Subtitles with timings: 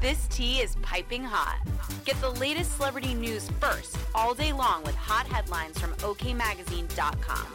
[0.00, 1.60] This tea is piping hot.
[2.06, 7.46] Get the latest celebrity news first all day long with hot headlines from OKMagazine.com.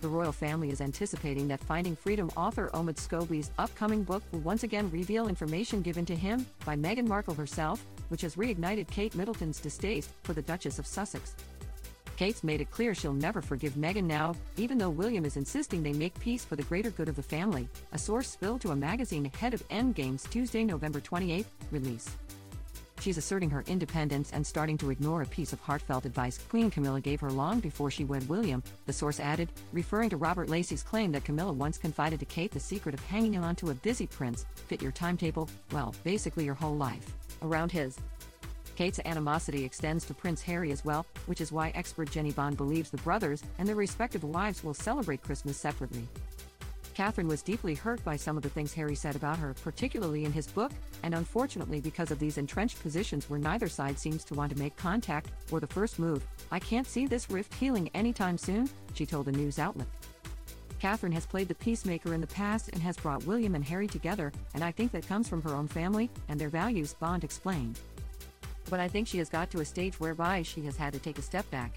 [0.00, 4.64] The royal family is anticipating that Finding Freedom author Omid Scobie's upcoming book will once
[4.64, 9.60] again reveal information given to him by Meghan Markle herself, which has reignited Kate Middleton's
[9.60, 11.36] distaste for the Duchess of Sussex.
[12.16, 15.92] Kate's made it clear she'll never forgive Meghan now, even though William is insisting they
[15.92, 19.26] make peace for the greater good of the family, a source spilled to a magazine
[19.26, 22.16] ahead of Endgame's Tuesday, November 28 release.
[23.00, 27.00] She's asserting her independence and starting to ignore a piece of heartfelt advice Queen Camilla
[27.00, 31.12] gave her long before she wed William, the source added, referring to Robert Lacey's claim
[31.12, 34.46] that Camilla once confided to Kate the secret of hanging on to a busy prince,
[34.68, 37.98] fit your timetable, well, basically your whole life, around his.
[38.76, 42.90] Kate's animosity extends to Prince Harry as well, which is why expert Jennie Bond believes
[42.90, 46.08] the brothers and their respective wives will celebrate Christmas separately.
[46.94, 50.32] Catherine was deeply hurt by some of the things Harry said about her, particularly in
[50.32, 50.70] his book,
[51.02, 54.76] and unfortunately, because of these entrenched positions where neither side seems to want to make
[54.76, 59.26] contact or the first move, I can't see this rift healing anytime soon, she told
[59.26, 59.88] a news outlet.
[60.78, 64.32] Catherine has played the peacemaker in the past and has brought William and Harry together,
[64.54, 67.80] and I think that comes from her own family and their values, Bond explained
[68.70, 71.18] but I think she has got to a stage whereby she has had to take
[71.18, 71.74] a step back.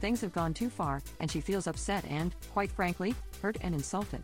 [0.00, 4.20] Things have gone too far, and she feels upset and, quite frankly, hurt and insulted.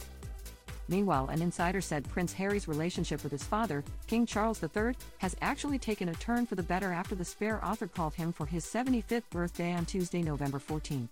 [0.88, 5.78] Meanwhile, an insider said Prince Harry's relationship with his father, King Charles III, has actually
[5.78, 9.30] taken a turn for the better after the Spare author called him for his 75th
[9.30, 11.10] birthday on Tuesday, November 14th.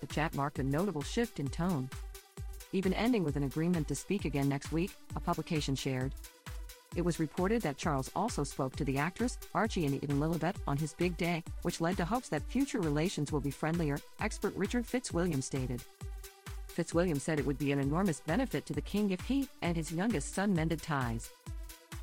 [0.00, 1.88] The chat marked a notable shift in tone.
[2.72, 6.12] Even ending with an agreement to speak again next week, a publication shared.
[6.96, 10.76] It was reported that Charles also spoke to the actress, Archie and even Lilibet, on
[10.76, 14.84] his big day, which led to hopes that future relations will be friendlier, expert Richard
[14.84, 15.82] Fitzwilliam stated.
[16.66, 19.92] Fitzwilliam said it would be an enormous benefit to the king if he and his
[19.92, 21.30] youngest son mended ties.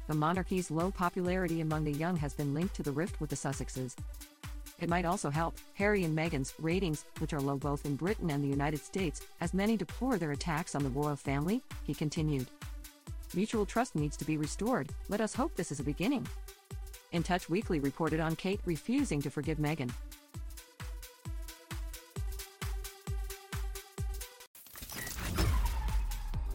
[0.08, 3.36] The monarchy's low popularity among the young has been linked to the rift with the
[3.36, 3.96] Sussexes.
[4.80, 8.42] It might also help Harry and Meghan's ratings, which are low both in Britain and
[8.42, 12.48] the United States, as many deplore their attacks on the royal family, he continued.
[13.34, 14.90] Mutual trust needs to be restored.
[15.10, 16.28] Let us hope this is a beginning.
[17.12, 19.92] In Touch Weekly reported on Kate refusing to forgive Meghan.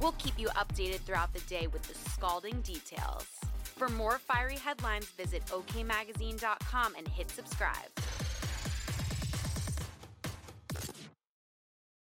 [0.01, 3.27] We'll keep you updated throughout the day with the scalding details.
[3.77, 7.89] For more fiery headlines, visit okmagazine.com and hit subscribe.